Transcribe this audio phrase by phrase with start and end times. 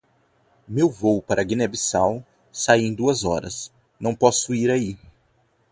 [0.67, 4.97] Meu voo para Guiné-Bissau sai em duas horas, não posso ir aí.